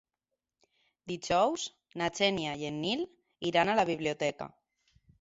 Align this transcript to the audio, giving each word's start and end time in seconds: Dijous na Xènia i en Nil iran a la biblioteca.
Dijous 1.11 1.67
na 2.03 2.09
Xènia 2.21 2.57
i 2.65 2.69
en 2.73 2.83
Nil 2.89 3.07
iran 3.53 3.71
a 3.77 3.81
la 3.83 3.89
biblioteca. 3.95 4.55